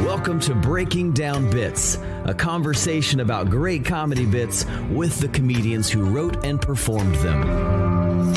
[0.00, 6.04] Welcome to Breaking Down Bits, a conversation about great comedy bits with the comedians who
[6.04, 8.34] wrote and performed them.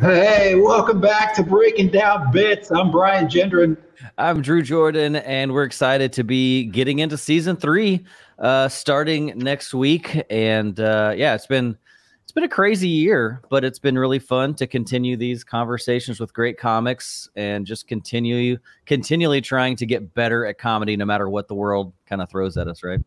[0.00, 2.72] Hey, welcome back to Breaking Down Bits.
[2.72, 3.76] I'm Brian Gendron.
[4.18, 8.04] I'm Drew Jordan, and we're excited to be getting into season three,
[8.38, 10.22] uh, starting next week.
[10.28, 11.78] And uh, yeah, it's been
[12.22, 16.32] it's been a crazy year, but it's been really fun to continue these conversations with
[16.34, 21.48] great comics and just continue continually trying to get better at comedy, no matter what
[21.48, 22.82] the world kind of throws at us.
[22.82, 23.00] Right?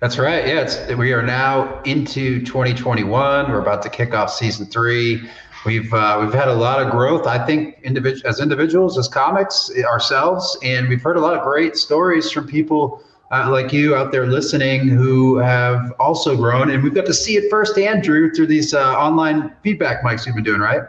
[0.00, 0.46] That's right.
[0.46, 3.50] Yeah, it's, we are now into 2021.
[3.50, 5.28] We're about to kick off season three.
[5.64, 7.26] We've uh, we've had a lot of growth.
[7.26, 11.76] I think individual as individuals, as comics ourselves, and we've heard a lot of great
[11.76, 16.94] stories from people uh, like you out there listening who have also grown, and we've
[16.94, 20.60] got to see it firsthand, Drew, through these uh, online feedback mics you've been doing,
[20.60, 20.82] right?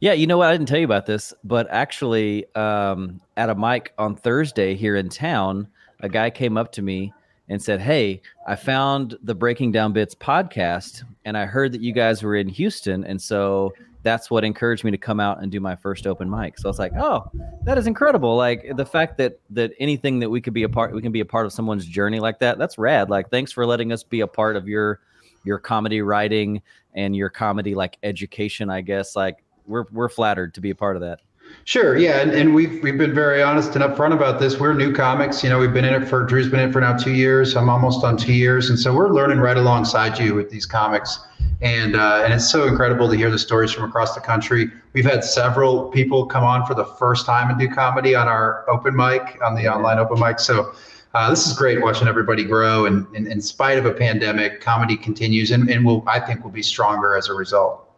[0.00, 0.48] Yeah, you know what?
[0.48, 4.96] I didn't tell you about this, but actually, um, at a mic on Thursday here
[4.96, 5.66] in town,
[6.00, 7.12] a guy came up to me
[7.48, 11.92] and said, Hey, I found the Breaking Down Bits podcast, and I heard that you
[11.92, 13.04] guys were in Houston.
[13.04, 16.58] And so that's what encouraged me to come out and do my first open mic.
[16.58, 17.30] So I was like, oh,
[17.64, 18.36] that is incredible.
[18.36, 21.20] Like the fact that that anything that we could be a part, we can be
[21.20, 22.58] a part of someone's journey like that.
[22.58, 23.10] That's rad.
[23.10, 25.00] Like thanks for letting us be a part of your
[25.44, 26.62] your comedy writing
[26.94, 28.70] and your comedy like education.
[28.70, 31.20] I guess like we're we're flattered to be a part of that.
[31.64, 34.58] Sure, yeah, and, and we've we've been very honest and upfront about this.
[34.58, 35.58] We're new comics, you know.
[35.58, 37.54] We've been in it for Drew's been in it for now two years.
[37.54, 41.20] I'm almost on two years, and so we're learning right alongside you with these comics
[41.62, 44.70] and uh, and it's so incredible to hear the stories from across the country.
[44.92, 48.68] We've had several people come on for the first time and do comedy on our
[48.68, 50.38] open mic on the online open mic.
[50.38, 50.72] So
[51.12, 52.86] uh, this is great watching everybody grow.
[52.86, 56.50] And, and, in spite of a pandemic, comedy continues, and, and will I think will
[56.50, 57.89] be stronger as a result.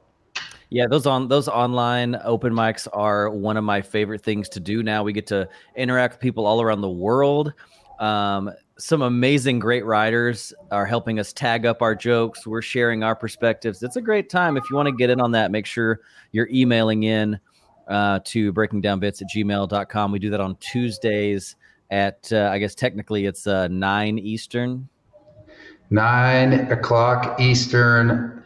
[0.72, 4.83] Yeah, those on those online open mics are one of my favorite things to do.
[4.83, 5.47] Now we get to
[5.77, 7.53] interact with people all around the world.
[7.99, 12.47] Um, some amazing, great writers are helping us tag up our jokes.
[12.47, 13.83] We're sharing our perspectives.
[13.83, 14.56] It's a great time.
[14.56, 16.00] If you want to get in on that, make sure
[16.33, 17.39] you're emailing in
[17.87, 20.10] uh, to breakingdownbits at gmail.com.
[20.10, 21.54] We do that on Tuesdays
[21.91, 24.89] at, uh, I guess technically it's uh, 9 Eastern.
[25.91, 28.41] 9 o'clock Eastern.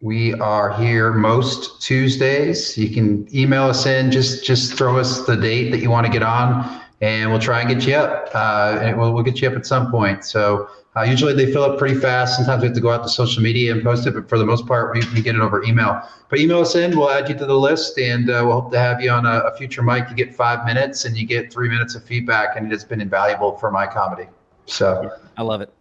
[0.00, 2.78] We are here most Tuesdays.
[2.78, 4.12] You can email us in.
[4.12, 7.60] Just just throw us the date that you want to get on and we'll try
[7.60, 8.28] and get you up.
[8.34, 10.24] Uh, and we'll, we'll get you up at some point.
[10.24, 12.36] So uh, usually they fill up pretty fast.
[12.36, 14.46] Sometimes we have to go out to social media and post it, but for the
[14.46, 16.00] most part, we, we get it over email.
[16.28, 18.78] But email us in, we'll add you to the list, and uh, we'll hope to
[18.78, 20.08] have you on a, a, future mic.
[20.10, 23.00] You get five minutes, and you get three minutes of feedback, and it has been
[23.00, 24.26] invaluable for my comedy.
[24.66, 25.72] So I love it.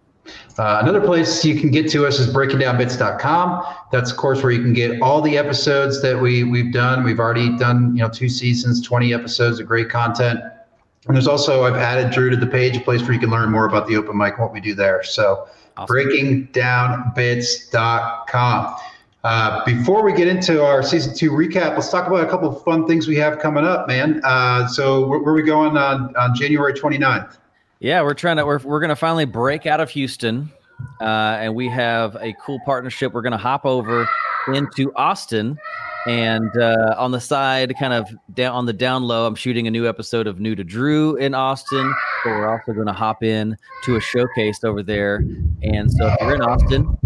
[0.57, 3.75] Uh, another place you can get to us is breakingdownbits.com.
[3.91, 7.03] That's of course where you can get all the episodes that we we've done.
[7.03, 10.39] We've already done you know two seasons, 20 episodes of great content.
[11.07, 13.49] And there's also, I've added Drew to the page, a place where you can learn
[13.49, 15.01] more about the open mic and what we do there.
[15.03, 15.95] So awesome.
[15.95, 18.75] breakingdownbits.com.
[19.23, 22.61] Uh, before we get into our season two recap, let's talk about a couple of
[22.63, 24.21] fun things we have coming up, man.
[24.23, 27.37] Uh, so where, where, are we going on, on January 29th?
[27.79, 30.51] Yeah, we're trying to, we're, we're going to finally break out of Houston.
[31.01, 33.13] Uh, and we have a cool partnership.
[33.13, 34.07] We're going to hop over
[34.47, 35.57] into Austin
[36.07, 39.71] and uh, on the side, kind of down on the down low, I'm shooting a
[39.71, 41.93] new episode of New to Drew in Austin.
[42.23, 45.17] So we're also going to hop in to a showcase over there.
[45.63, 46.97] And so if you're in Austin,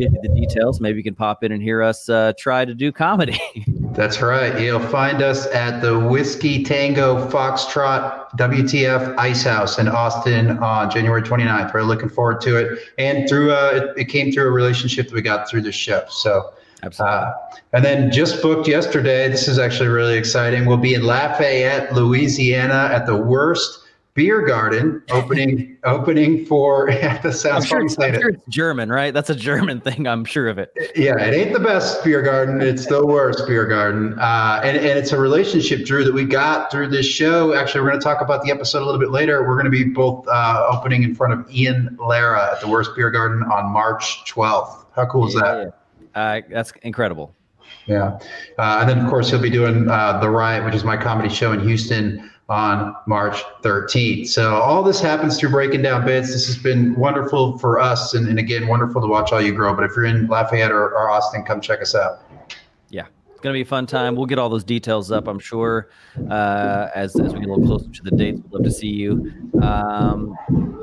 [0.00, 0.80] give you the details.
[0.80, 3.40] Maybe you can pop in and hear us uh, try to do comedy.
[3.92, 4.60] That's right.
[4.60, 11.22] You'll find us at the Whiskey Tango Foxtrot WTF Ice House in Austin on January
[11.22, 11.74] 29th.
[11.74, 12.78] We're looking forward to it.
[12.98, 16.04] And through uh, it, it came through a relationship that we got through the show.
[16.08, 17.16] So Absolutely.
[17.16, 17.32] Uh,
[17.72, 19.28] and then just booked yesterday.
[19.28, 20.66] This is actually really exciting.
[20.66, 23.80] We'll be in Lafayette, Louisiana, at the Worst
[24.14, 26.90] Beer Garden, opening opening for.
[26.90, 29.14] that sounds I'm sure, sure it's German, right?
[29.14, 30.06] That's a German thing.
[30.06, 30.72] I'm sure of it.
[30.96, 32.60] Yeah, it ain't the best beer garden.
[32.60, 36.70] It's the worst beer garden, uh, and and it's a relationship, Drew, that we got
[36.70, 37.54] through this show.
[37.54, 39.46] Actually, we're going to talk about the episode a little bit later.
[39.46, 42.90] We're going to be both uh, opening in front of Ian Lara at the Worst
[42.96, 44.86] Beer Garden on March 12th.
[44.96, 45.40] How cool is yeah.
[45.40, 45.74] that?
[46.14, 47.34] Uh, that's incredible.
[47.86, 48.18] Yeah.
[48.58, 51.28] Uh, and then, of course, he'll be doing uh, The Riot, which is my comedy
[51.28, 54.26] show in Houston on March 13th.
[54.26, 56.32] So all this happens through breaking down bits.
[56.32, 58.12] This has been wonderful for us.
[58.12, 59.72] And, and again, wonderful to watch all you grow.
[59.72, 62.22] But if you're in Lafayette or, or Austin, come check us out.
[62.88, 63.06] Yeah.
[63.30, 64.16] It's going to be a fun time.
[64.16, 65.90] We'll get all those details up, I'm sure,
[66.28, 68.40] uh, as, as we get a little closer to the dates.
[68.42, 69.32] We'd love to see you.
[69.62, 70.36] Um,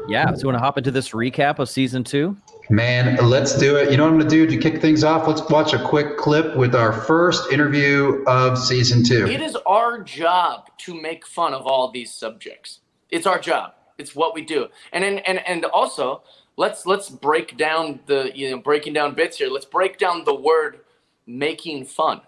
[0.08, 2.38] yeah, so you want to hop into this recap of season two?
[2.70, 3.92] Man, let's do it.
[3.92, 5.26] You know what I'm going to do to kick things off?
[5.26, 9.26] Let's watch a quick clip with our first interview of season two.
[9.26, 12.82] It is our job to make fun of all these subjects.
[13.10, 13.74] It's our job.
[13.98, 14.68] It's what we do.
[14.92, 16.24] And and and, and also,
[16.58, 19.50] let's let's break down the you know breaking down bits here.
[19.50, 20.82] Let's break down the word
[21.26, 22.22] making fun.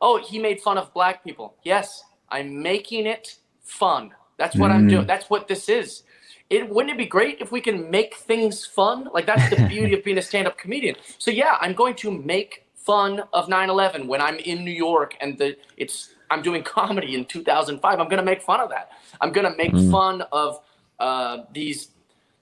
[0.00, 1.54] Oh, he made fun of black people.
[1.62, 4.12] Yes, I'm making it fun.
[4.38, 4.74] That's what mm.
[4.74, 5.06] I'm doing.
[5.06, 6.02] That's what this is.
[6.54, 9.08] It wouldn't it be great if we can make things fun?
[9.12, 10.94] Like that's the beauty of being a stand-up comedian.
[11.18, 15.36] So yeah, I'm going to make fun of 9/11 when I'm in New York and
[15.36, 18.00] the it's I'm doing comedy in 2005.
[18.00, 18.90] I'm going to make fun of that.
[19.20, 19.90] I'm going to make mm.
[19.90, 20.60] fun of
[21.00, 21.88] uh, these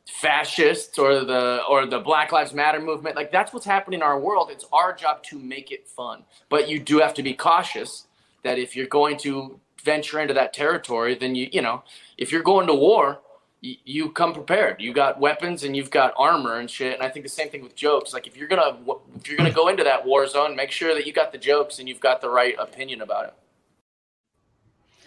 [0.07, 3.17] fascists or the or the Black Lives Matter movement.
[3.17, 4.51] Like that's what's happening in our world.
[4.51, 6.25] It's our job to make it fun.
[6.51, 8.07] But you do have to be cautious
[8.43, 11.83] that if you're going to venture into that territory, then you you know,
[12.19, 13.21] if you're going to war,
[13.63, 14.81] you, come prepared.
[14.81, 16.95] You got weapons and you've got armor and shit.
[16.95, 18.13] And I think the same thing with jokes.
[18.13, 18.77] Like if you're gonna
[19.17, 21.79] if you're gonna go into that war zone, make sure that you got the jokes
[21.79, 23.35] and you've got the right opinion about it.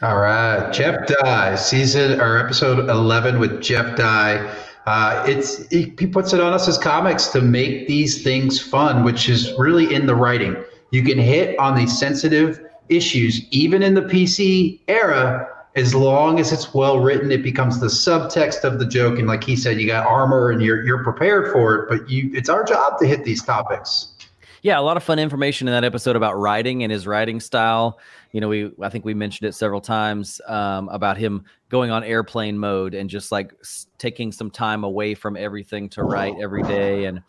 [0.02, 4.54] All right, Jeff Dye, season or episode eleven with Jeff Dye.
[4.86, 9.28] Uh, it's he puts it on us as comics to make these things fun, which
[9.28, 10.56] is really in the writing.
[10.92, 16.52] You can hit on these sensitive issues, even in the PC era, as long as
[16.52, 17.32] it's well written.
[17.32, 20.62] It becomes the subtext of the joke, and like he said, you got armor and
[20.62, 21.90] you're you're prepared for it.
[21.90, 24.14] But you, it's our job to hit these topics.
[24.62, 28.00] Yeah, a lot of fun information in that episode about writing and his writing style.
[28.32, 32.04] You know, we I think we mentioned it several times um, about him going on
[32.04, 33.54] airplane mode and just like
[33.98, 37.06] taking some time away from everything to write every day.
[37.06, 37.22] And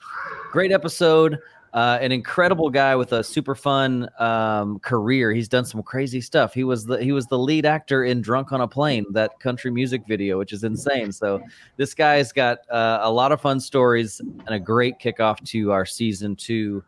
[0.50, 1.38] great episode.
[1.76, 5.30] Uh, an incredible guy with a super fun um, career.
[5.32, 6.54] He's done some crazy stuff.
[6.54, 9.70] He was the he was the lead actor in "Drunk on a Plane," that country
[9.70, 11.12] music video, which is insane.
[11.12, 11.42] So
[11.76, 15.84] this guy's got uh, a lot of fun stories and a great kickoff to our
[15.84, 16.82] season two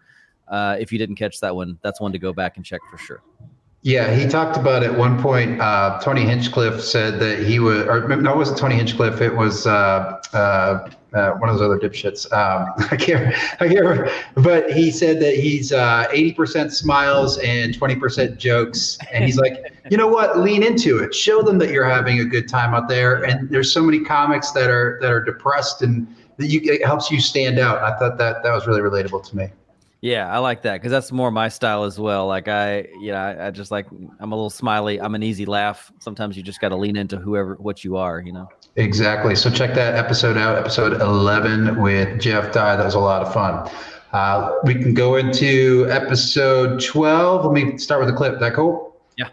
[0.48, 2.98] uh, if you didn't catch that one, that's one to go back and check for
[2.98, 3.22] sure.
[3.82, 5.60] Yeah, he talked about at one point.
[5.60, 9.20] Uh, Tony Hinchcliffe said that he was, or no, it wasn't Tony Hinchcliffe.
[9.20, 9.66] It was
[11.14, 12.30] uh, one of those other dipshits.
[12.32, 14.12] Um, I can't, I can't remember.
[14.36, 19.38] But he said that he's uh, eighty percent smiles and twenty percent jokes, and he's
[19.38, 20.38] like, you know what?
[20.38, 21.14] Lean into it.
[21.14, 23.24] Show them that you're having a good time out there.
[23.24, 26.06] And there's so many comics that are that are depressed, and
[26.36, 27.82] that you it helps you stand out.
[27.82, 29.48] I thought that that was really relatable to me.
[30.00, 32.28] Yeah, I like that because that's more my style as well.
[32.28, 33.86] Like I, you know, I, I, just like
[34.20, 35.00] I'm a little smiley.
[35.00, 35.92] I'm an easy laugh.
[35.98, 38.20] Sometimes you just got to lean into whoever what you are.
[38.20, 38.48] You know.
[38.76, 39.34] Exactly.
[39.34, 42.76] So check that episode out, episode 11 with Jeff Dye.
[42.76, 43.68] That was a lot of fun.
[44.12, 47.44] Uh, we can go into episode 12.
[47.44, 48.38] Let me start with a clip.
[48.38, 48.96] That cool?
[49.16, 49.30] Yeah.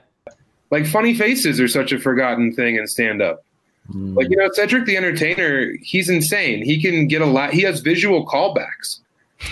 [0.71, 3.45] Like funny faces are such a forgotten thing in stand up.
[3.93, 4.17] Mm.
[4.17, 6.65] Like you know, Cedric the Entertainer, he's insane.
[6.65, 7.53] He can get a lot.
[7.53, 9.01] He has visual callbacks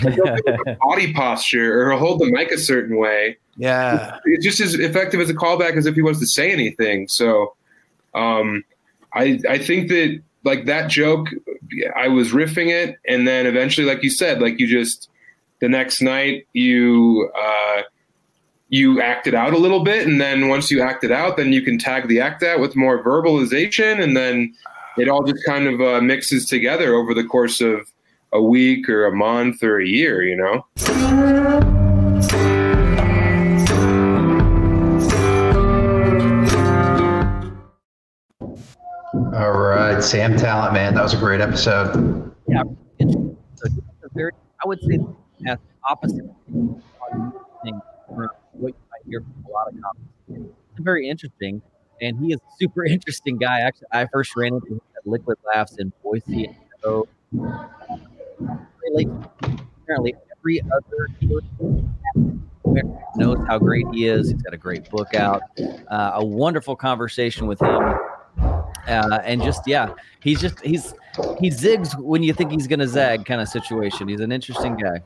[0.02, 0.18] like
[0.78, 3.36] body posture or hold the mic a certain way.
[3.56, 4.18] Yeah.
[4.24, 7.08] It's just as effective as a callback as if he was to say anything.
[7.08, 7.54] So
[8.14, 8.64] um,
[9.12, 11.28] I I think that like that joke,
[11.96, 15.08] I was riffing it, and then eventually, like you said, like you just
[15.60, 17.82] the next night you uh,
[18.68, 21.52] you act it out a little bit, and then once you act it out, then
[21.52, 24.54] you can tag the act out with more verbalization, and then
[24.96, 27.88] it all just kind of uh, mixes together over the course of
[28.34, 30.66] a week or a month or a year, you know?
[39.32, 42.34] All right, Sam Tallent, man, that was a great episode.
[42.48, 42.64] Yeah,
[42.98, 43.68] it's a
[44.14, 44.32] very,
[44.64, 44.98] I would say,
[45.40, 50.50] that's opposite thing what you might hear from a lot of comics.
[50.72, 51.62] It's very interesting,
[52.00, 53.60] and he is a super interesting guy.
[53.60, 56.48] Actually, I first ran into him at Liquid Laughs in Boise,
[56.82, 57.06] Idaho
[58.40, 61.08] apparently every other
[63.16, 64.30] knows how great he is.
[64.30, 65.42] He's got a great book out,
[65.88, 67.94] uh, a wonderful conversation with him,
[68.38, 70.94] uh, and just yeah, he's just he's
[71.38, 74.08] he zigs when you think he's gonna zag kind of situation.
[74.08, 75.00] He's an interesting guy.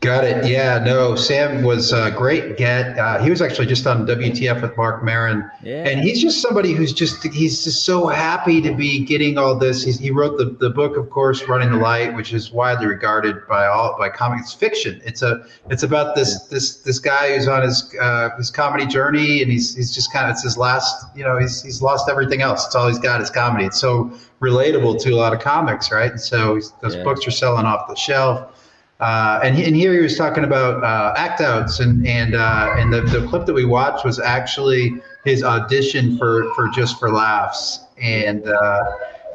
[0.00, 0.46] Got it.
[0.46, 2.96] Yeah, no, Sam was a great get.
[2.96, 5.50] Uh, he was actually just on WTF with Marc Maron.
[5.60, 5.88] Yeah.
[5.88, 9.82] And he's just somebody who's just, he's just so happy to be getting all this.
[9.82, 13.44] He's, he wrote the, the book, of course, Running the Light, which is widely regarded
[13.48, 15.00] by all, by comics fiction.
[15.04, 19.42] It's a, it's about this, this, this guy who's on his, uh, his comedy journey
[19.42, 22.40] and he's, he's just kind of, it's his last, you know, he's, he's lost everything
[22.40, 22.66] else.
[22.66, 23.64] It's all he's got is comedy.
[23.64, 26.12] It's so relatable to a lot of comics, right?
[26.12, 27.02] And so those yeah.
[27.02, 28.54] books are selling off the shelf.
[29.00, 32.92] Uh, and, and here he was talking about uh, act outs, and and uh, and
[32.92, 37.80] the, the clip that we watched was actually his audition for for Just for Laughs,
[38.02, 38.84] and uh,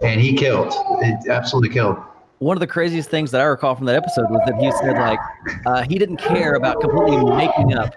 [0.01, 1.97] and he killed, it absolutely killed.
[2.39, 4.97] One of the craziest things that I recall from that episode was that he said
[4.97, 5.19] like
[5.65, 7.95] uh, he didn't care about completely making up,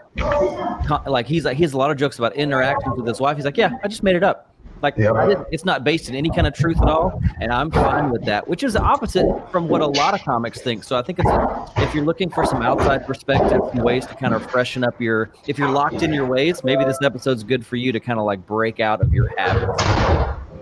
[1.09, 3.37] like he's like he has a lot of jokes about interactions with his wife.
[3.37, 4.56] He's like, yeah, I just made it up.
[4.95, 8.25] Like it's not based in any kind of truth at all, and I'm fine with
[8.27, 10.85] that, which is the opposite from what a lot of comics think.
[10.85, 11.31] So I think it's
[11.79, 15.31] if you're looking for some outside perspective, some ways to kind of freshen up your,
[15.47, 18.25] if you're locked in your ways, maybe this episode's good for you to kind of
[18.25, 19.83] like break out of your habits.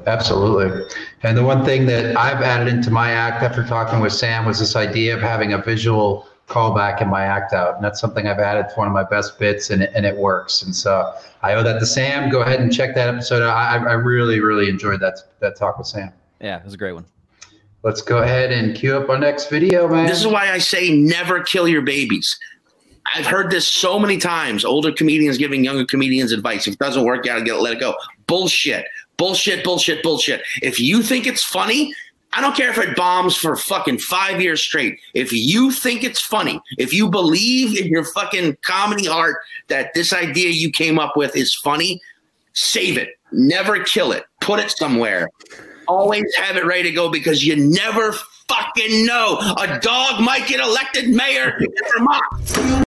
[0.07, 0.87] Absolutely.
[1.23, 4.59] And the one thing that I've added into my act after talking with Sam was
[4.59, 7.77] this idea of having a visual callback in my act out.
[7.77, 10.17] And that's something I've added to one of my best bits and it, and it
[10.17, 10.63] works.
[10.63, 12.31] And so I owe that to Sam.
[12.31, 13.57] Go ahead and check that episode out.
[13.57, 16.13] I, I really, really enjoyed that, that talk with Sam.
[16.41, 17.07] Yeah, it was a great one.
[17.83, 20.07] Let's go ahead and cue up our next video, man.
[20.07, 22.39] This is why I say never kill your babies.
[23.15, 24.65] I've heard this so many times.
[24.65, 26.67] Older comedians giving younger comedians advice.
[26.67, 27.95] If it doesn't work, you gotta get let it go.
[28.27, 28.87] Bullshit.
[29.19, 30.43] Bullshit, bullshit, bullshit.
[30.63, 31.95] If you think it's funny,
[32.37, 34.99] I don't care if it bombs for fucking five years straight.
[35.15, 39.37] If you think it's funny, if you believe in your fucking comedy art
[39.69, 42.01] that this idea you came up with is funny,
[42.53, 43.11] save it.
[43.31, 44.25] Never kill it.
[44.41, 45.29] Put it somewhere.
[45.87, 48.13] Always have it ready to go because you never
[48.49, 49.39] fucking know.
[49.59, 52.85] A dog might get elected mayor in Vermont.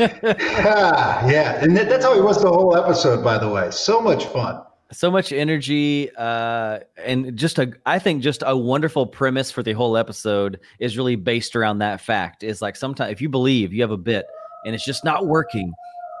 [0.00, 3.70] Ah, yeah, and that's how he was the whole episode, by the way.
[3.70, 9.06] So much fun so much energy uh, and just a i think just a wonderful
[9.06, 12.42] premise for the whole episode is really based around that fact.
[12.42, 14.26] Is like sometimes if you believe you have a bit
[14.64, 15.72] and it's just not working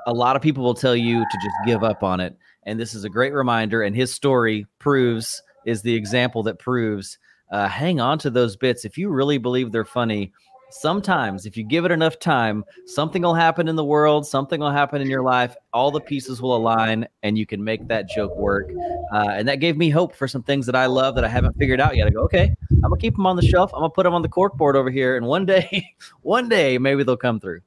[0.06, 2.34] a lot of people will tell you to just give up on it.
[2.64, 7.18] And this is a great reminder and his story proves is the example that proves
[7.50, 8.84] uh, hang on to those bits.
[8.84, 10.32] If you really believe they're funny
[10.70, 14.70] sometimes if you give it enough time something will happen in the world something will
[14.70, 18.36] happen in your life all the pieces will align and you can make that joke
[18.36, 18.70] work
[19.12, 21.56] uh, and that gave me hope for some things that i love that i haven't
[21.56, 23.90] figured out yet i go okay i'm gonna keep them on the shelf i'm gonna
[23.90, 25.88] put them on the cork board over here and one day
[26.22, 27.60] one day maybe they'll come through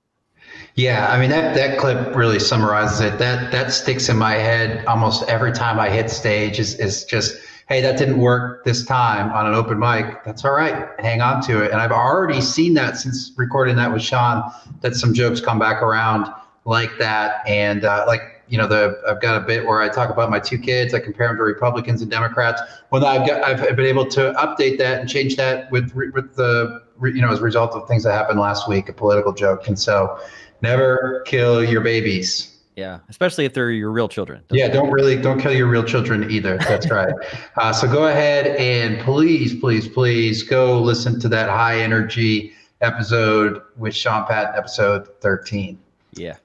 [0.76, 3.18] yeah, I mean that that clip really summarizes it.
[3.20, 6.60] That that sticks in my head almost every time I hit stage.
[6.60, 7.38] Is is just
[7.68, 10.24] hey, that didn't work this time on an open mic.
[10.26, 10.90] That's all right.
[11.00, 11.72] Hang on to it.
[11.72, 14.52] And I've already seen that since recording that with Sean,
[14.82, 16.32] that some jokes come back around
[16.66, 17.48] like that.
[17.48, 20.40] And uh, like, you know, the I've got a bit where I talk about my
[20.40, 20.94] two kids.
[20.94, 22.62] I compare them to Republicans and Democrats.
[22.90, 26.84] Well, I've got I've been able to update that and change that with with the
[27.02, 29.70] you know as a result of things that happened last week, a political joke.
[29.70, 30.20] And so,
[30.62, 32.51] never kill your babies.
[32.76, 34.44] Yeah, especially if they're your real children.
[34.48, 36.58] Don't yeah, don't really don't kill your real children either.
[36.58, 37.14] That's right.
[37.58, 43.62] uh, so go ahead and please, please, please go listen to that high energy episode
[43.78, 45.78] with Sean Patton, episode thirteen.
[46.14, 46.38] Yeah.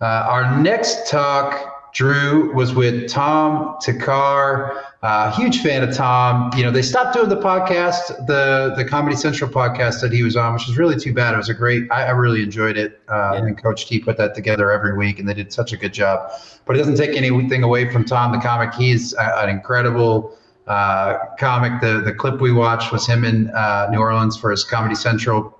[0.00, 4.82] Uh, our next talk, Drew, was with Tom Thakkar.
[5.02, 6.50] Uh, huge fan of Tom.
[6.54, 10.36] You know, they stopped doing the podcast, the the Comedy Central podcast that he was
[10.36, 11.32] on, which was really too bad.
[11.32, 11.90] It was a great.
[11.90, 13.00] I, I really enjoyed it.
[13.08, 13.38] Uh, yeah.
[13.38, 16.30] And Coach T put that together every week, and they did such a good job.
[16.66, 18.74] But it doesn't take anything away from Tom, the comic.
[18.74, 21.80] He's an incredible uh, comic.
[21.80, 25.58] The the clip we watched was him in uh, New Orleans for his Comedy Central,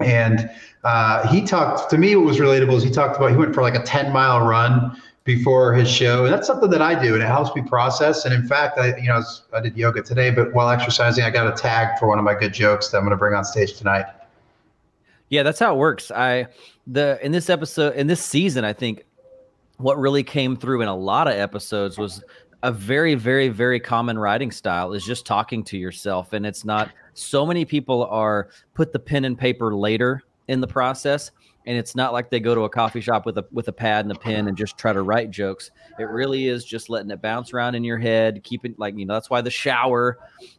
[0.00, 0.50] and
[0.84, 2.14] uh, he talked to me.
[2.14, 5.00] What was relatable is he talked about he went for like a ten mile run
[5.26, 6.24] before his show.
[6.24, 8.24] And that's something that I do, and it helps me process.
[8.24, 11.46] And in fact, I, you know, I did yoga today, but while exercising, I got
[11.46, 13.74] a tag for one of my good jokes that I'm going to bring on stage
[13.74, 14.06] tonight.
[15.28, 16.10] Yeah, that's how it works.
[16.12, 16.46] I
[16.86, 19.04] the in this episode in this season, I think
[19.78, 22.22] what really came through in a lot of episodes was
[22.62, 26.90] a very, very, very common writing style is just talking to yourself, and it's not.
[27.14, 31.32] So many people are put the pen and paper later in the process
[31.66, 34.04] and it's not like they go to a coffee shop with a with a pad
[34.04, 35.70] and a pen and just try to write jokes.
[35.98, 39.14] It really is just letting it bounce around in your head keeping like you know
[39.14, 40.18] that's why the shower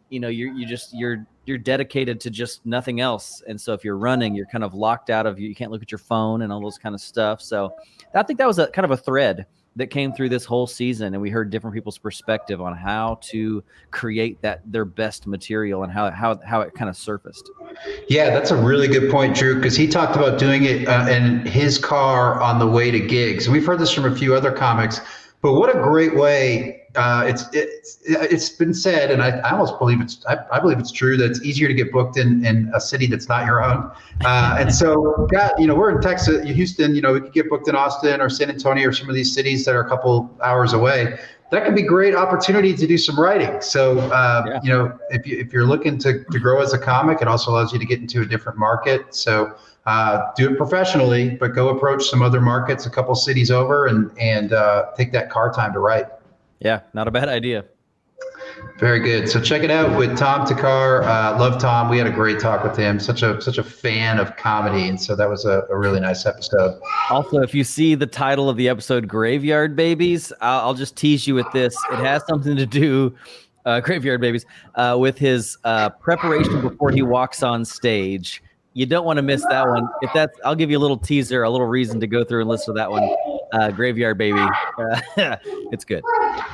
[0.10, 3.42] you know you're you just you're you're dedicated to just nothing else.
[3.48, 5.82] And so if you're running you're kind of locked out of you you can't look
[5.82, 7.42] at your phone and all those kind of stuff.
[7.42, 7.74] So
[8.14, 9.46] i think that was a kind of a thread
[9.78, 13.64] that came through this whole season and we heard different people's perspective on how to
[13.92, 17.50] create that their best material and how how, how it kind of surfaced.
[18.10, 21.46] Yeah that's a really good point drew because he talked about doing it uh, in
[21.46, 23.48] his car on the way to gigs.
[23.48, 25.00] We've heard this from a few other comics
[25.42, 29.78] but what a great way uh, it's it's it's been said, and I, I almost
[29.78, 32.72] believe it's I, I, believe it's true that it's easier to get booked in in
[32.74, 33.92] a city that's not your own.
[34.26, 36.96] Uh, and so, got you know, we're in Texas, Houston.
[36.96, 39.34] You know, we could get booked in Austin or San Antonio or some of these
[39.34, 41.18] cities that are a couple hours away.
[41.50, 43.62] that can be great opportunity to do some writing.
[43.62, 44.60] So, uh, Yeah.
[44.64, 47.52] you know, if, you, if you're looking to, to grow as a comic, it also
[47.52, 49.16] allows you to get into a different market.
[49.16, 53.88] So, uh, do it professionally, but go approach some other markets, a couple cities over,
[53.88, 56.08] and and uh, take that car time to write.
[56.60, 57.66] Yeah, not a bad idea.
[58.78, 59.28] Very good.
[59.28, 61.04] So check it out with Tom Thakkar.
[61.04, 61.90] Uh, love Tom.
[61.90, 63.00] We had a great talk with him.
[63.00, 66.26] Such a such a fan of comedy, and so that was a, a really nice
[66.26, 66.80] episode.
[67.10, 71.28] Also, if you see the title of the episode "Graveyard Babies," I'll, I'll just tease
[71.28, 71.76] you with this.
[71.92, 73.16] It has something to do,
[73.66, 74.46] uh, "Graveyard Babies,"
[74.76, 78.44] uh, with his uh, preparation before he walks on stage.
[78.74, 79.90] You don't want to miss that one.
[80.04, 82.50] If that's, I'll give you a little teaser, a little reason to go through and
[82.50, 83.10] listen to that one.
[83.54, 85.00] Uh, "Graveyard Baby," uh,
[85.72, 86.04] it's good.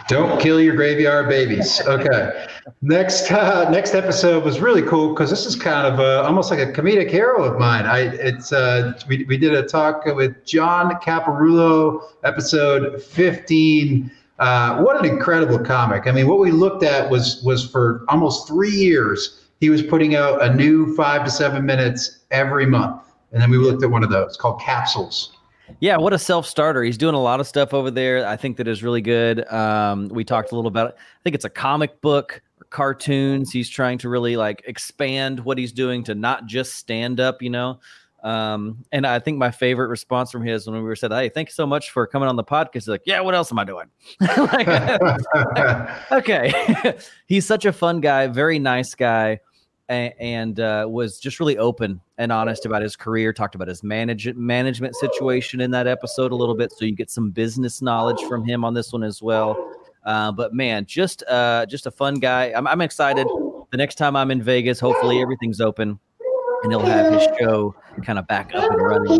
[0.08, 1.82] Don't kill your graveyard babies.
[1.82, 2.48] Okay.
[2.82, 6.60] Next uh, next episode was really cool because this is kind of uh, almost like
[6.60, 7.86] a comedic hero of mine.
[7.86, 14.12] I it's uh, we we did a talk with John Caparulo, episode fifteen.
[14.40, 16.08] Uh, what an incredible comic!
[16.08, 19.46] I mean, what we looked at was was for almost three years.
[19.60, 23.58] He was putting out a new five to seven minutes every month, and then we
[23.58, 25.38] looked at one of those called Capsules.
[25.80, 26.84] Yeah, what a self starter.
[26.84, 28.28] He's doing a lot of stuff over there.
[28.28, 29.48] I think that is really good.
[29.52, 30.96] Um, we talked a little about it.
[30.98, 33.52] I think it's a comic book or cartoons.
[33.52, 37.50] He's trying to really like expand what he's doing to not just stand up, you
[37.50, 37.80] know.
[38.24, 41.50] Um, and I think my favorite response from his when we were said, Hey, thank
[41.50, 42.74] you so much for coming on the podcast.
[42.74, 43.88] He's like, Yeah, what else am I doing?
[44.22, 44.68] like,
[46.12, 46.98] okay.
[47.26, 49.40] he's such a fun guy, very nice guy
[49.90, 53.34] and uh, was just really open and honest about his career.
[53.34, 57.10] Talked about his manage- management situation in that episode a little bit, so you get
[57.10, 59.72] some business knowledge from him on this one as well.
[60.06, 62.52] Uh, but man, just uh, just a fun guy.
[62.56, 63.28] I'm, I'm excited.
[63.72, 66.00] The next time I'm in Vegas, hopefully everything's open,
[66.64, 69.20] and he'll have his show kind of back up and running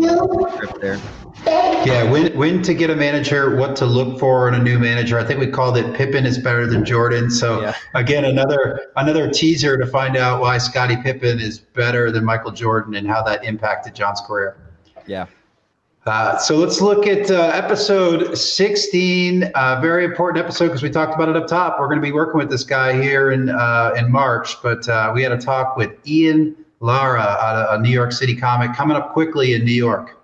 [0.80, 0.98] there.
[1.46, 5.18] Yeah, when when to get a manager, what to look for in a new manager.
[5.18, 7.30] I think we called it Pippen is better than Jordan.
[7.30, 7.74] So Yeah.
[7.94, 12.94] again, another another teaser to find out why Scottie Pippen is better than Michael Jordan
[12.94, 14.56] and how that impacted John's career.
[15.06, 15.26] Yeah.
[16.06, 19.44] Uh, so let's look at uh, episode 16.
[19.54, 21.80] Uh, very important episode because we talked about it up top.
[21.80, 25.12] We're going to be working with this guy here in uh, in March, but uh,
[25.14, 29.54] we had a talk with Ian Lara, a, New York City comic, coming up quickly
[29.54, 30.20] in New York.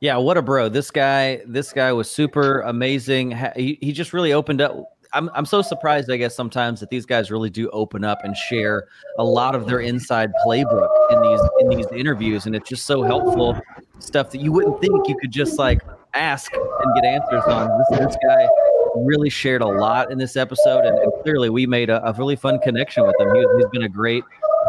[0.00, 0.68] Yeah, what a bro.
[0.68, 3.34] This guy, this guy was super amazing.
[3.56, 4.76] He, he just really opened up.
[5.14, 8.36] I'm, I'm so surprised, I guess, sometimes that these guys really do open up and
[8.36, 12.84] share a lot of their inside playbook in these in these interviews, and it's just
[12.84, 13.58] so helpful
[13.98, 15.80] stuff that you wouldn't think you could just like
[16.12, 17.70] ask and get answers on.
[17.90, 18.46] This, this guy
[18.94, 22.36] really shared a lot in this episode, and, and clearly we made a, a really
[22.36, 23.34] fun connection with him.
[23.34, 24.22] He, he's been a great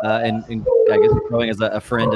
[0.03, 2.13] uh, and, and I guess growing as a, a friend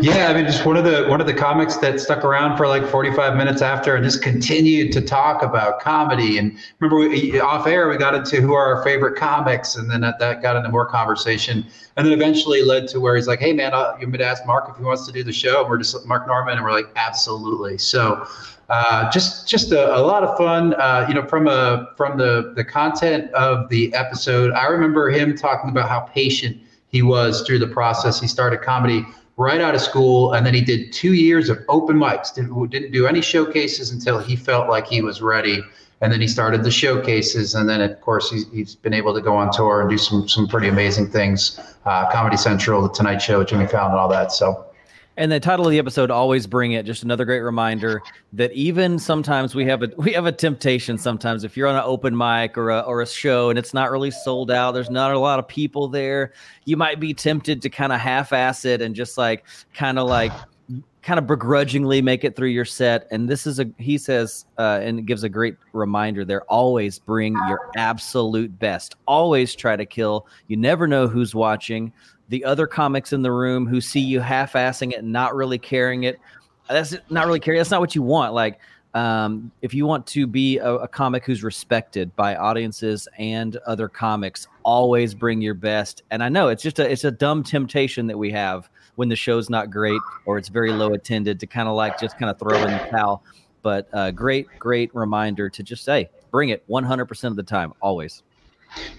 [0.00, 2.66] Yeah, I mean, just one of the one of the comics that stuck around for
[2.66, 6.38] like 45 minutes after, and just continued to talk about comedy.
[6.38, 10.00] And remember, we, off air, we got into who are our favorite comics, and then
[10.00, 13.52] that, that got into more conversation, and then eventually led to where he's like, "Hey,
[13.52, 15.60] man, uh, you want me to ask Mark if he wants to do the show?"
[15.60, 18.26] And we're just Mark Normand, and we're like, "Absolutely." So.
[18.68, 22.52] Uh, just just a, a lot of fun uh, you know from a from the
[22.54, 27.58] the content of the episode i remember him talking about how patient he was through
[27.58, 29.04] the process he started comedy
[29.40, 32.92] right out of school and then he did two years of open mics didn't, didn't
[32.92, 35.62] do any showcases until he felt like he was ready
[36.02, 39.20] and then he started the showcases and then of course he's, he's been able to
[39.22, 43.16] go on tour and do some some pretty amazing things uh, comedy central the tonight
[43.16, 44.69] show jimmy fallon and all that so
[45.20, 46.86] And the title of the episode always bring it.
[46.86, 48.00] Just another great reminder
[48.32, 50.96] that even sometimes we have a we have a temptation.
[50.96, 53.90] Sometimes if you're on an open mic or a or a show and it's not
[53.90, 56.32] really sold out, there's not a lot of people there.
[56.64, 60.32] You might be tempted to kind of half-ass it and just like kind of like
[61.02, 63.06] kind of begrudgingly make it through your set.
[63.10, 66.42] And this is a he says uh, and gives a great reminder there.
[66.42, 68.96] Always bring your absolute best.
[69.06, 70.26] Always try to kill.
[70.48, 71.92] You never know who's watching
[72.30, 76.04] the other comics in the room who see you half-assing it and not really carrying
[76.04, 76.18] it
[76.68, 78.58] that's not really caring that's not what you want like
[78.92, 83.88] um, if you want to be a, a comic who's respected by audiences and other
[83.88, 88.06] comics always bring your best and i know it's just a it's a dumb temptation
[88.06, 91.70] that we have when the show's not great or it's very low attended to kind
[91.70, 93.24] of like just kind of throw in the towel
[93.62, 98.22] but uh, great great reminder to just say bring it 100% of the time always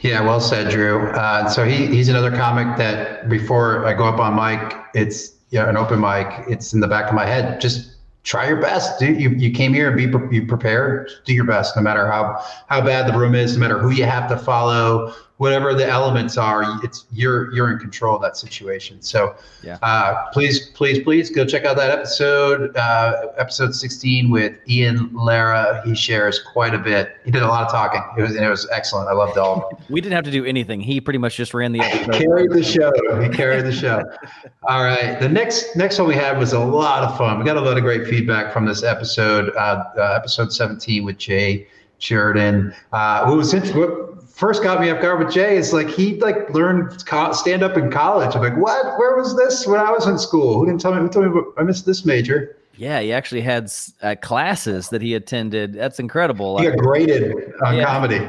[0.02, 1.08] Yeah, well said, Drew.
[1.12, 5.60] Uh, so he, he's another comic that before I go up on mic, it's you
[5.60, 6.28] know, an open mic.
[6.50, 7.62] It's in the back of my head.
[7.62, 9.02] Just try your best.
[9.02, 11.10] You you came here and be pre- be prepared.
[11.26, 14.04] Do your best, no matter how how bad the room is, no matter who you
[14.04, 19.02] have to follow, whatever the elements are, it's you're you're in control of that situation.
[19.02, 19.80] So, Yeah.
[19.82, 25.82] uh, please, please, please go check out that episode, uh, episode 16 with Ian Lara.
[25.84, 27.16] He shares quite a bit.
[27.26, 28.04] He did a lot of talking.
[28.20, 29.10] It was it was excellent.
[29.10, 29.80] I loved all of it.
[29.90, 30.80] We didn't have to do anything.
[30.80, 32.14] He pretty much just ran the episode.
[32.14, 32.92] carried the show.
[33.24, 34.04] He carried the show.
[34.70, 35.20] All right.
[35.20, 37.40] The next next one we had was a lot of fun.
[37.40, 41.18] We got a lot of great feedback from this episode, uh, uh, episode 17 with
[41.18, 41.68] Jay
[42.00, 42.74] Jurden.
[42.94, 44.11] Uh, what was int- what
[44.42, 47.78] first got me off guard with Jay is like he like learned co- stand up
[47.78, 48.36] in college.
[48.36, 48.98] I'm like, what?
[48.98, 50.58] Where was this when I was in school?
[50.58, 51.00] Who didn't tell me?
[51.00, 52.58] Who told me I missed this major?
[52.76, 55.74] Yeah, he actually had uh, classes that he attended.
[55.74, 56.58] That's incredible.
[56.58, 57.86] He got graded on Yeah.
[57.86, 58.28] comedy.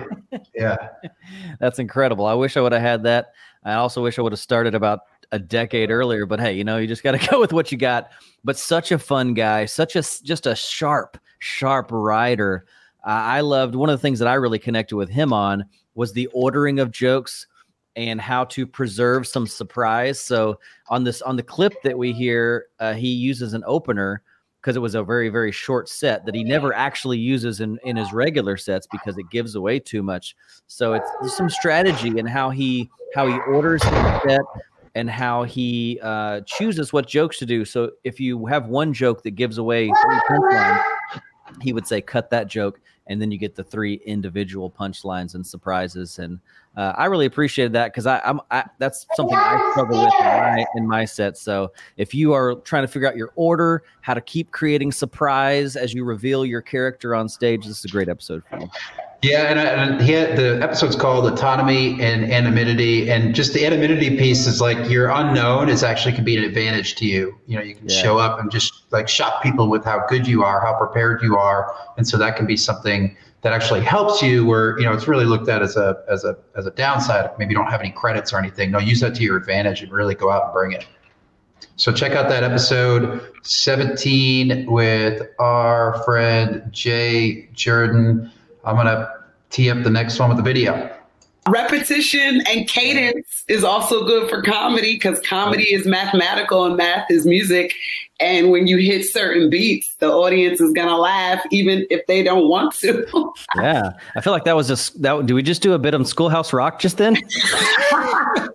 [0.55, 0.77] Yeah.
[1.61, 2.27] That's incredible.
[2.27, 3.33] I wish I would have had that.
[3.65, 6.27] I also wish I would have started about a decade earlier.
[6.27, 8.11] But hey, you know, you just got to go with what you got.
[8.45, 12.67] But such a fun guy, such a just a sharp, sharp writer.
[13.07, 16.13] Uh, I loved one of the things that I really connected with him on was
[16.13, 17.47] the ordering of jokes
[17.97, 20.19] and how to preserve some surprise.
[20.19, 24.23] So on this on the clip that we hear, uh, he uses an opener
[24.61, 27.97] because it was a very very short set that he never actually uses in in
[27.97, 30.35] his regular sets because it gives away too much.
[30.67, 34.41] So it's some strategy in how he how he orders his set
[34.95, 37.65] and how he uh, chooses what jokes to do.
[37.65, 40.83] So if you have one joke that gives away three punchlines,
[41.63, 42.81] he would say cut that joke,
[43.13, 46.19] and then you get the three individual punchlines and surprises.
[46.19, 46.41] And
[46.77, 50.25] uh, I really appreciated that because I, I'm I, that's something I struggle with in
[50.25, 51.37] my, in my set.
[51.37, 55.77] So if you are trying to figure out your order, how to keep creating surprise
[55.77, 58.71] as you reveal your character on stage, this is a great episode for you.
[59.23, 63.65] Yeah, and, I- and he had, the episode's called autonomy and anonymity, and just the
[63.65, 67.39] anonymity piece is like your unknown is actually can be an advantage to you.
[67.47, 68.03] You know, you can Yeah.
[68.03, 71.37] show up and just like shock people with how good you are, how prepared you
[71.37, 74.45] are, and so that can be something that actually helps you.
[74.45, 77.31] Where you know it's really looked at as a as a as a downside.
[77.39, 78.73] Maybe you don't have any credits or anything.
[78.73, 80.85] No, use that to your advantage and really go out and bring it.
[81.77, 88.31] So check out that episode 17 with our friend Jay Jurden.
[88.65, 89.11] I'm gonna
[89.51, 90.91] tee up the next one with the video.
[91.49, 97.27] Repetition and cadence is also good for comedy because comedy is mathematical and math is
[97.27, 97.75] music.
[98.21, 102.49] And when you hit certain beats, the audience is gonna laugh even if they don't
[102.49, 103.05] want to.
[103.57, 105.27] Yeah, I feel like that was just that.
[105.27, 107.17] Do we just do a bit of Schoolhouse Rock just then?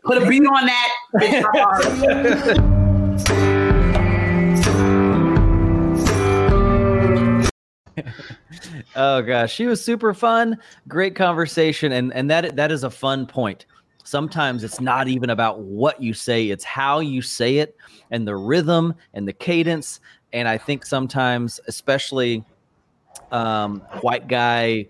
[0.03, 0.93] Put a beat on that.
[8.97, 10.57] Oh gosh, she was super fun.
[10.87, 13.67] Great conversation, and and that that is a fun point.
[14.03, 17.77] Sometimes it's not even about what you say; it's how you say it,
[18.09, 19.99] and the rhythm and the cadence.
[20.33, 22.43] And I think sometimes, especially
[23.31, 24.87] um, white guy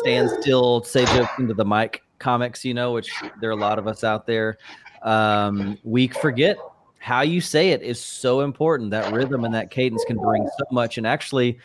[0.00, 3.78] stand still, say jokes into the mic comics, you know, which there are a lot
[3.78, 4.58] of us out there.
[5.02, 6.58] Um, we forget
[6.98, 8.90] how you say it is so important.
[8.90, 11.60] That rhythm and that cadence can bring so much, and actually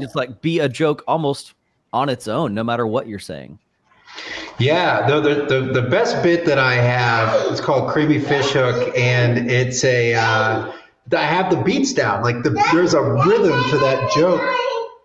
[0.00, 1.54] just like be a joke almost
[1.92, 3.58] on its own, no matter what you're saying.
[4.58, 8.92] Yeah, the, the the the best bit that I have is called Creamy Fish Hook,
[8.96, 10.72] and it's a uh,
[11.16, 12.22] I have the beats down.
[12.22, 14.40] Like the there's a rhythm to that joke.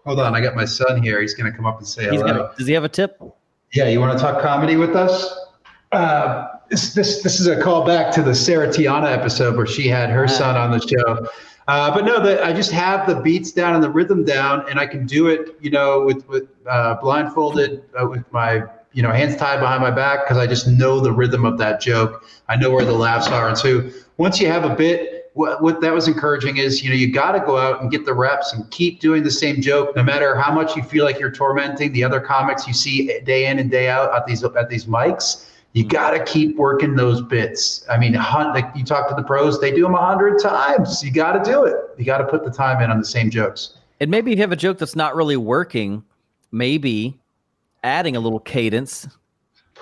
[0.06, 1.22] Hold on, I got my son here.
[1.22, 2.28] He's gonna come up and say He's hello.
[2.28, 3.22] gonna, does he have a tip?
[3.74, 5.38] Yeah, you want to talk comedy with us?
[5.92, 10.10] Uh, this, this this is a callback to the Sarah Tiana episode where she had
[10.10, 11.28] her son on the show.
[11.68, 14.80] Uh, but no, the, I just have the beats down and the rhythm down, and
[14.80, 19.12] I can do it, you know, with with uh, blindfolded, uh, with my you know
[19.12, 22.26] hands tied behind my back because I just know the rhythm of that joke.
[22.48, 25.82] I know where the laughs are, and so once you have a bit, what, what
[25.82, 28.54] that was encouraging is you know you got to go out and get the reps
[28.54, 31.92] and keep doing the same joke, no matter how much you feel like you're tormenting
[31.92, 35.47] the other comics you see day in and day out at these at these mics.
[35.78, 37.86] You got to keep working those bits.
[37.88, 41.04] I mean, you talk to the pros, they do them a hundred times.
[41.04, 41.76] You got to do it.
[42.00, 43.78] You got to put the time in on the same jokes.
[44.00, 46.04] And maybe you have a joke that's not really working,
[46.52, 47.20] maybe
[47.84, 49.08] adding a little cadence.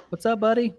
[0.10, 0.73] What's up, buddy?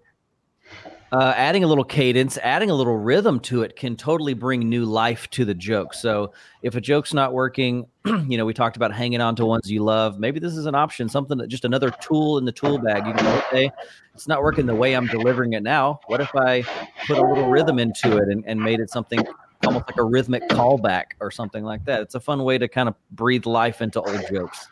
[1.13, 4.85] Uh, adding a little cadence, adding a little rhythm to it can totally bring new
[4.85, 5.95] life to the joke.
[5.95, 9.71] So if a joke's not working, you know, we talked about hanging on to ones
[9.71, 10.19] you love.
[10.19, 13.07] Maybe this is an option, something that just another tool in the tool bag.
[13.07, 13.71] You can okay,
[14.15, 16.01] it's not working the way I'm delivering it now.
[16.09, 16.63] What if I
[17.07, 19.25] put a little rhythm into it and, and made it something
[19.65, 22.01] almost like a rhythmic callback or something like that?
[22.01, 24.67] It's a fun way to kind of breathe life into old jokes.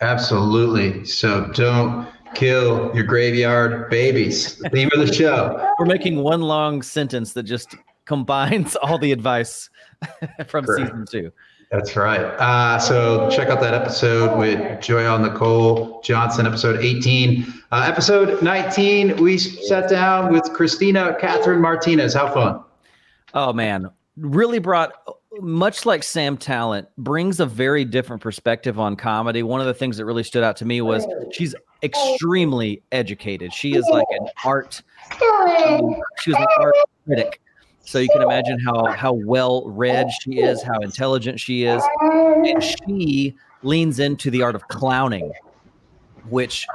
[0.00, 1.04] Absolutely.
[1.04, 4.56] So don't kill your graveyard babies.
[4.56, 5.68] The theme of the show.
[5.78, 9.70] We're making one long sentence that just combines all the advice
[10.46, 10.88] from Correct.
[10.88, 11.32] season two.
[11.70, 12.20] That's right.
[12.20, 17.46] Uh, so check out that episode with Joyelle Nicole Johnson, episode 18.
[17.70, 22.12] Uh, episode 19, we sat down with Christina Catherine Martinez.
[22.12, 22.64] How fun.
[23.34, 23.88] Oh, man.
[24.16, 24.94] Really brought,
[25.40, 29.44] much like Sam Tallent, brings a very different perspective on comedy.
[29.44, 33.52] One of the things that really stood out to me was she's extremely educated.
[33.52, 34.82] She is like an art,
[36.20, 36.74] she was an art
[37.06, 37.40] critic
[37.90, 42.62] so you can imagine how how well read she is, how intelligent she is, and
[42.62, 45.32] she leans into the art of clowning,
[46.28, 46.66] which,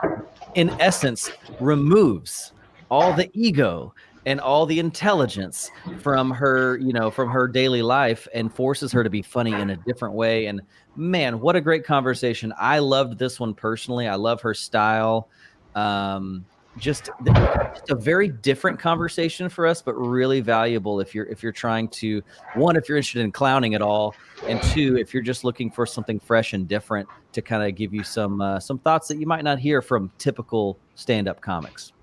[0.55, 2.51] in essence, removes
[2.91, 3.93] all the ego
[4.25, 9.03] and all the intelligence from her, you know, from her daily life and forces her
[9.03, 10.47] to be funny in a different way.
[10.47, 10.61] And
[10.95, 12.53] man, what a great conversation.
[12.59, 14.07] I loved this one personally.
[14.07, 15.29] I love her style.
[15.75, 16.45] Um,
[16.77, 21.53] just, just a very different conversation for us, but really valuable if you're if you're
[21.53, 22.21] trying to
[22.55, 24.13] one if you're interested in clowning at all,
[24.47, 27.93] and two if you're just looking for something fresh and different to kind of give
[27.93, 31.93] you some uh, some thoughts that you might not hear from typical stand up comics.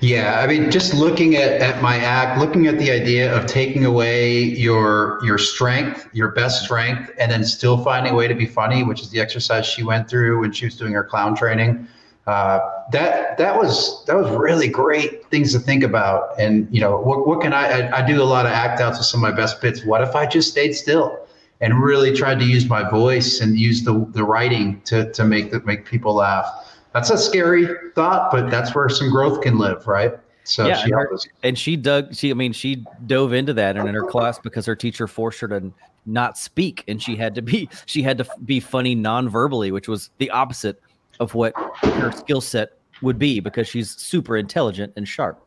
[0.00, 3.84] Yeah, I mean, just looking at, at my act, looking at the idea of taking
[3.84, 8.46] away your your strength, your best strength, and then still finding a way to be
[8.46, 11.88] funny, which is the exercise she went through when she was doing her clown training
[12.28, 12.60] uh,
[12.92, 16.38] that that was that was really great things to think about.
[16.38, 17.98] And you know, what what can I, I?
[17.98, 19.82] I do a lot of act outs with some of my best bits.
[19.82, 21.26] What if I just stayed still
[21.62, 25.50] and really tried to use my voice and use the the writing to to make
[25.52, 26.67] the, make people laugh?
[26.98, 30.18] That's a scary thought, but that's where some growth can live, right?
[30.42, 32.14] So yeah, she and, her, and she dug.
[32.14, 35.40] She, I mean, she dove into that and in her class because her teacher forced
[35.40, 35.72] her to
[36.06, 40.10] not speak, and she had to be she had to be funny non-verbally, which was
[40.18, 40.82] the opposite
[41.20, 45.40] of what her skill set would be because she's super intelligent and sharp.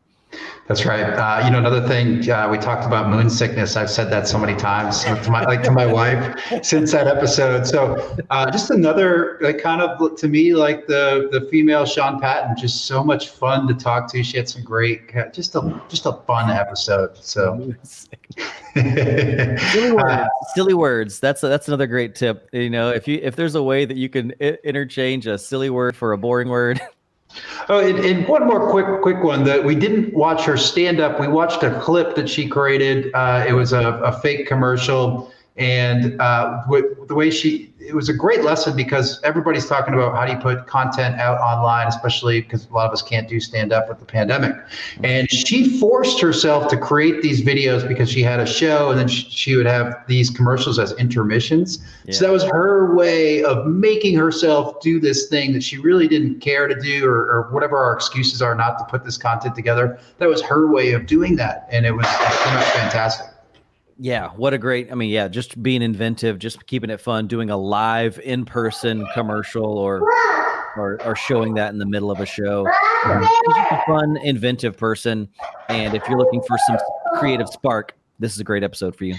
[0.68, 1.02] That's right.
[1.02, 3.76] Uh, you know, another thing uh, we talked about moon sickness.
[3.76, 7.66] I've said that so many times to my, like to my wife since that episode.
[7.66, 12.56] So uh, just another like kind of to me like the the female Sean Patton.
[12.56, 14.22] Just so much fun to talk to.
[14.22, 17.16] She had some great, just a just a fun episode.
[17.18, 17.74] So
[18.74, 20.28] silly words.
[20.54, 21.20] silly words.
[21.20, 22.48] That's a, that's another great tip.
[22.52, 25.70] You know, if you if there's a way that you can I- interchange a silly
[25.70, 26.80] word for a boring word.
[27.68, 31.20] Oh, and, and, one more quick, quick one that we didn't watch her stand up.
[31.20, 33.14] We watched a clip that she created.
[33.14, 36.62] Uh, it was a, a, fake commercial, and uh,
[37.06, 40.38] the way she it was a great lesson because everybody's talking about how do you
[40.38, 43.98] put content out online, especially because a lot of us can't do stand up with
[43.98, 44.54] the pandemic.
[45.02, 49.08] And she forced herself to create these videos because she had a show and then
[49.08, 51.84] she, she would have these commercials as intermissions.
[52.04, 52.14] Yeah.
[52.14, 56.40] So that was her way of making herself do this thing that she really didn't
[56.40, 59.98] care to do or, or whatever our excuses are not to put this content together.
[60.18, 61.68] That was her way of doing that.
[61.70, 63.31] And it was, it fantastic.
[64.02, 64.90] Yeah, what a great!
[64.90, 69.78] I mean, yeah, just being inventive, just keeping it fun, doing a live in-person commercial
[69.78, 70.02] or
[70.76, 72.66] or, or showing that in the middle of a show.
[73.04, 73.22] Um,
[73.70, 75.28] a fun, inventive person,
[75.68, 76.78] and if you're looking for some
[77.20, 79.14] creative spark, this is a great episode for you.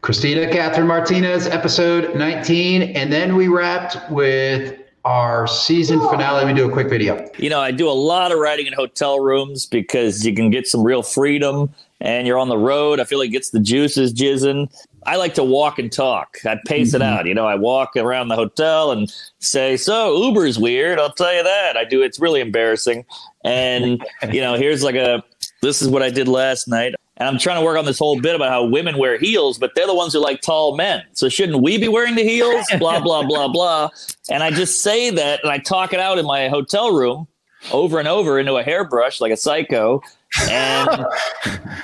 [0.00, 6.44] Christina Catherine Martinez, episode 19, and then we wrapped with our season finale.
[6.46, 7.28] We do a quick video.
[7.38, 10.66] You know, I do a lot of writing in hotel rooms because you can get
[10.66, 13.00] some real freedom and you're on the road.
[13.00, 14.72] I feel like it gets the juices jizzing.
[15.06, 16.38] I like to walk and talk.
[16.46, 16.96] I pace mm-hmm.
[16.96, 17.26] it out.
[17.26, 21.42] You know, I walk around the hotel and say, "So Uber's weird." I'll tell you
[21.42, 21.76] that.
[21.76, 22.02] I do.
[22.02, 23.04] It's really embarrassing.
[23.44, 25.22] And you know, here's like a.
[25.60, 26.94] This is what I did last night.
[27.16, 29.72] And I'm trying to work on this whole bit about how women wear heels, but
[29.74, 31.02] they're the ones who like tall men.
[31.12, 32.66] So shouldn't we be wearing the heels?
[32.78, 33.90] Blah blah blah blah.
[34.30, 37.28] And I just say that, and I talk it out in my hotel room
[37.72, 40.02] over and over into a hairbrush like a psycho
[40.42, 40.88] and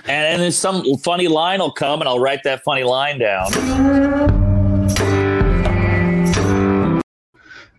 [0.08, 4.39] and then some funny line will come, and I'll write that funny line down.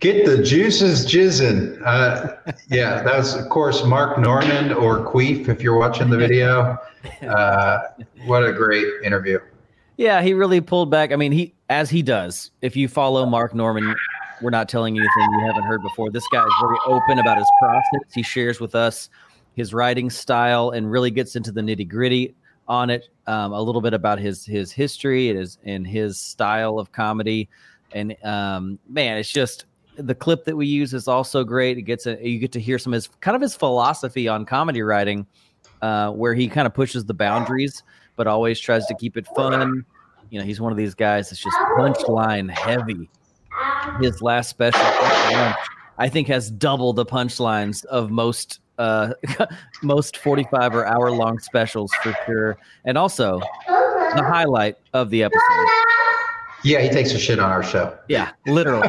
[0.02, 1.80] Get the juices jizzing.
[1.86, 2.34] Uh,
[2.68, 6.78] yeah, that's of course, Mark Normand or Queef, if you're watching the video.
[7.28, 7.80] Uh,
[8.26, 9.36] what a great interview.
[9.96, 11.10] Yeah, he really pulled back.
[11.10, 12.52] I mean, he as he does.
[12.60, 13.96] If you follow Mark Normand,
[14.40, 16.10] we're not telling you anything you haven't heard before.
[16.10, 18.14] This guy is very open about his process.
[18.14, 19.10] He shares with us
[19.54, 22.36] his writing style and really gets into the nitty gritty
[22.68, 23.08] on it.
[23.26, 27.48] Um, a little bit about his his history and his and his style of comedy.
[27.92, 31.78] And um, man, it's just the clip that we use is also great.
[31.78, 34.44] It gets a, you get to hear some of his kind of his philosophy on
[34.44, 35.26] comedy writing,
[35.82, 37.82] uh, where he kind of pushes the boundaries,
[38.16, 39.84] but always tries to keep it fun.
[40.30, 43.10] You know, he's one of these guys that's just punchline heavy.
[44.00, 49.12] His last special, I think, has double the punchlines of most uh,
[49.82, 52.56] most 45 or hour long specials for sure.
[52.86, 55.68] And also the highlight of the episode
[56.64, 57.96] Yeah, he takes a shit on our show.
[58.08, 58.88] Yeah, literally.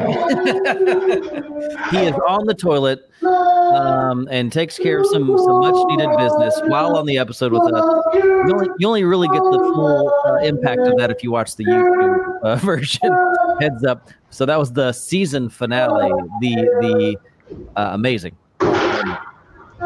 [1.90, 6.60] he is on the toilet um, and takes care of some some much needed business
[6.66, 7.84] while on the episode with us.
[8.14, 11.56] You only, you only really get the full uh, impact of that if you watch
[11.56, 13.10] the YouTube uh, version.
[13.60, 14.08] Heads up.
[14.30, 16.12] So that was the season finale.
[16.40, 17.16] The the
[17.76, 18.36] uh, amazing.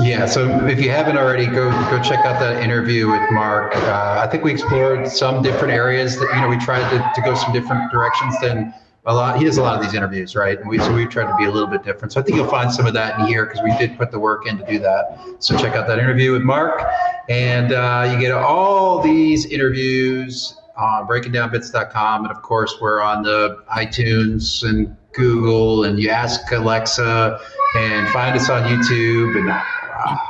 [0.01, 3.75] Yeah, so if you haven't already, go go check out that interview with Mark.
[3.75, 7.21] Uh, I think we explored some different areas that you know we tried to, to
[7.21, 8.73] go some different directions than
[9.07, 9.39] a lot.
[9.39, 10.57] He does a lot of these interviews, right?
[10.57, 12.13] And we so we tried to be a little bit different.
[12.13, 14.21] So I think you'll find some of that in here because we did put the
[14.21, 15.19] work in to do that.
[15.41, 16.81] So check out that interview with Mark,
[17.29, 23.65] and uh, you get all these interviews on breakingdownbits.com, and of course we're on the
[23.75, 27.41] iTunes and Google, and you ask Alexa,
[27.77, 29.51] and find us on YouTube and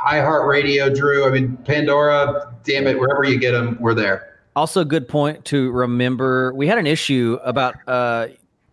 [0.07, 1.27] iHeartRadio, Drew.
[1.27, 4.39] I mean, Pandora, damn it, wherever you get them, we're there.
[4.55, 6.53] Also, good point to remember.
[6.53, 8.27] We had an issue about uh,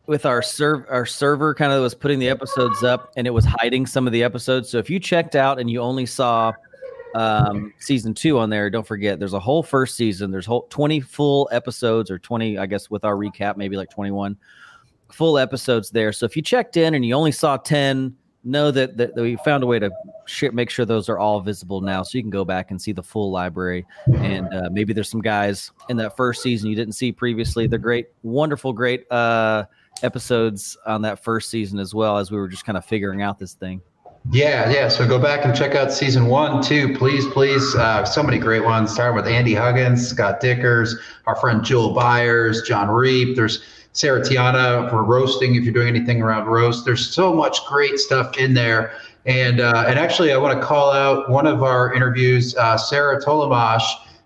[0.07, 3.45] with our serv our server kind of was putting the episodes up, and it was
[3.45, 4.69] hiding some of the episodes.
[4.69, 6.53] So if you checked out and you only saw
[7.15, 10.31] um, season two on there, don't forget there's a whole first season.
[10.31, 14.37] There's whole 20 full episodes, or 20, I guess, with our recap, maybe like 21
[15.13, 16.13] full episodes there.
[16.13, 19.63] So if you checked in and you only saw 10 know that, that, we found
[19.63, 19.91] a way to
[20.25, 22.93] sh- make sure those are all visible now so you can go back and see
[22.93, 26.95] the full library and uh, maybe there's some guys in that first season you didn't
[26.95, 29.65] see previously they're great wonderful great uh,
[30.03, 33.39] episodes on that first season as well as we were just kind of figuring out
[33.39, 33.81] this thing
[34.33, 34.89] yeah, yeah.
[34.89, 37.77] So go back and check out season one, two, please, please.
[37.77, 38.93] Uh, so many great ones.
[38.93, 40.95] Starting with Andy Huggins, Scott Dikkers,
[41.27, 43.37] our friend Joel Byers, John Reep.
[43.37, 43.63] There's
[43.97, 45.55] Sarah Tiana for roasting.
[45.55, 48.93] If you're doing anything around roast, there's so much great stuff in there.
[49.25, 53.21] And uh, and actually, I want to call out one of our interviews, uh, Sarah
[53.25, 53.83] Tollemache.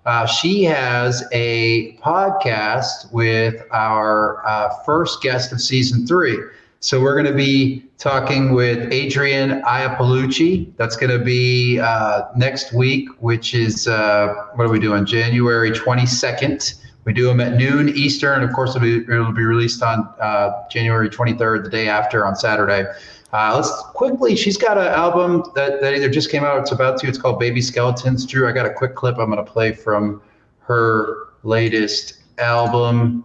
[0.06, 6.36] Uh, she has a podcast with our uh, first guest of season three.
[6.80, 10.72] So we're going to be talking with Adrienne Iapalucci.
[10.78, 15.06] That's going to be uh, next week, which is uh, what are we doing?
[15.06, 16.74] January 22nd.
[17.04, 18.42] We do them at noon Eastern.
[18.42, 22.36] Of course, it'll be, it'll be released on uh, January 23rd, the day after on
[22.36, 22.84] Saturday.
[23.32, 26.98] Uh, let's quickly, she's got an album that, that either just came out, it's about
[26.98, 28.26] to, it's called Baby Skeletons.
[28.26, 30.20] Drew, I got a quick clip I'm going to play from
[30.60, 33.24] her latest album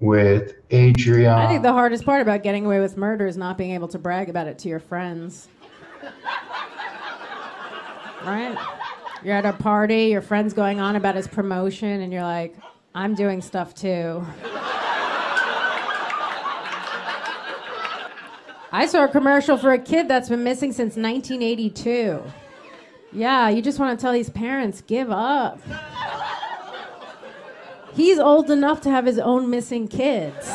[0.00, 1.38] with Adrienne.
[1.38, 3.98] I think the hardest part about getting away with murder is not being able to
[3.98, 5.48] brag about it to your friends.
[8.24, 8.58] right?
[9.22, 12.56] You're at a party, your friend's going on about his promotion, and you're like,
[12.94, 14.24] I'm doing stuff too.
[18.74, 22.22] I saw a commercial for a kid that's been missing since 1982.
[23.12, 25.60] Yeah, you just want to tell these parents, give up.
[27.94, 30.50] He's old enough to have his own missing kids.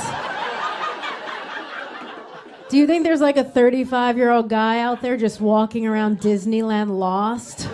[2.69, 6.19] Do you think there's like a 35 year old guy out there just walking around
[6.19, 7.69] Disneyland lost?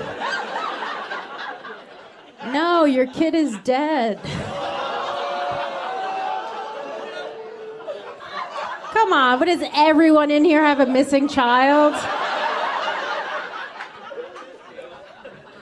[2.51, 4.19] No, your kid is dead.
[9.03, 11.93] Come on, but does everyone in here have a missing child?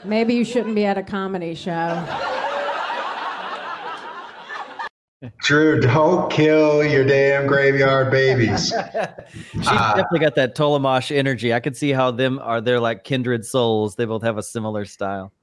[0.03, 2.05] Maybe you shouldn't be at a comedy show.
[5.41, 8.67] Drew, don't kill your damn graveyard babies.
[9.53, 11.51] She's uh, definitely got that Tollemache energy.
[11.51, 13.95] I could see how them are they're like kindred souls.
[13.95, 15.33] They both have a similar style.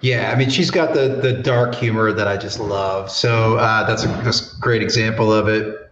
[0.00, 3.10] Yeah, I mean, she's got the the dark humor that I just love.
[3.10, 5.91] So uh, that's a that's a great example of it.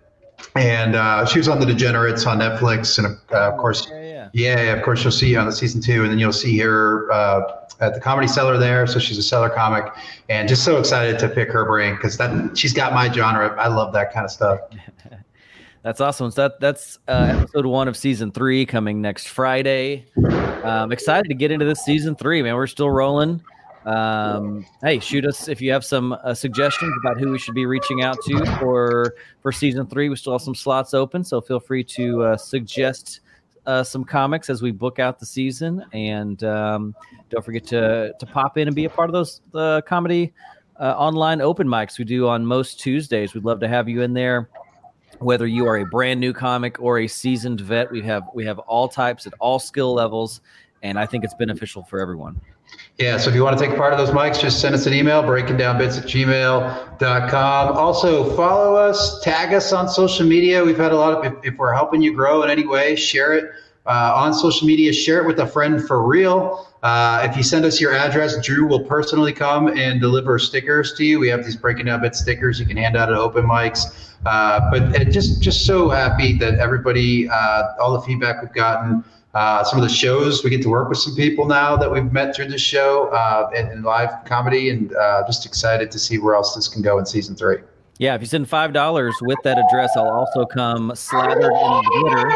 [0.56, 4.62] And uh, she was on The Degenerates on Netflix, and uh, of course, yeah, yeah.
[4.62, 7.10] yeah, of course, you'll see her on the season two, and then you'll see her
[7.12, 7.42] uh,
[7.80, 8.86] at the Comedy Cellar there.
[8.86, 9.84] So she's a cellar comic,
[10.28, 13.54] and just so excited to pick her brain because that she's got my genre.
[13.58, 14.60] I love that kind of stuff.
[15.82, 16.30] That's awesome.
[16.30, 20.04] So that that's uh, episode one of season three coming next Friday.
[20.62, 22.54] Um, excited to get into this season three, man.
[22.54, 23.42] We're still rolling.
[23.86, 27.66] Um, hey, shoot us if you have some uh, suggestions about who we should be
[27.66, 30.08] reaching out to for for season three.
[30.08, 33.20] We still have some slots open, so feel free to uh, suggest
[33.66, 35.84] uh, some comics as we book out the season.
[35.92, 36.94] And um,
[37.30, 40.32] don't forget to to pop in and be a part of those uh, comedy
[40.78, 43.34] uh, online open mics we do on most Tuesdays.
[43.34, 44.48] We'd love to have you in there.
[45.20, 48.58] Whether you are a brand new comic or a seasoned vet, we have we have
[48.60, 50.40] all types at all skill levels,
[50.82, 52.40] and I think it's beneficial for everyone.
[52.98, 54.92] Yeah, so if you want to take part of those mics, just send us an
[54.92, 57.76] email, breakingdownbits at gmail.com.
[57.76, 60.62] Also, follow us, tag us on social media.
[60.62, 63.32] We've had a lot of, if, if we're helping you grow in any way, share
[63.32, 63.52] it
[63.86, 64.92] uh, on social media.
[64.92, 66.68] Share it with a friend for real.
[66.82, 71.04] Uh, if you send us your address, Drew will personally come and deliver stickers to
[71.04, 71.18] you.
[71.18, 74.14] We have these breaking down Bits stickers you can hand out at open mics.
[74.26, 79.02] Uh, but just just so happy that everybody, uh, all the feedback we've gotten,
[79.34, 82.12] uh, some of the shows we get to work with some people now that we've
[82.12, 86.18] met through the show uh, in, in live comedy, and uh, just excited to see
[86.18, 87.58] where else this can go in season three.
[87.98, 91.90] Yeah, if you send five dollars with that address, I'll also come slathered in the
[92.02, 92.30] glitter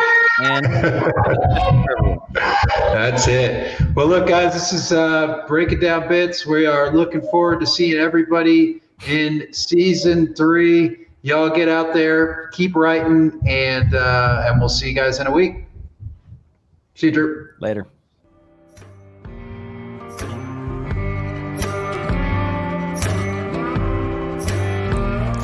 [0.45, 2.15] and.
[2.35, 3.81] That's it.
[3.95, 6.45] Well, look, guys, this is uh, breaking down bits.
[6.45, 11.07] We are looking forward to seeing everybody in season three.
[11.23, 15.31] Y'all get out there, keep writing, and uh, and we'll see you guys in a
[15.31, 15.65] week.
[16.95, 17.49] See you, Drew.
[17.61, 17.87] Later.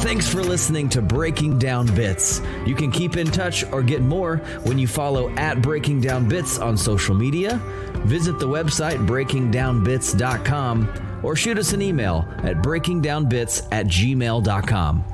[0.00, 2.42] Thanks for listening to Breaking Down Bits.
[2.66, 6.58] You can keep in touch or get more when you follow at Breaking Down Bits
[6.58, 7.60] on social media,
[8.06, 15.04] visit the website breakingdownbits.com, or shoot us an email at breakingdownbits at gmail.com.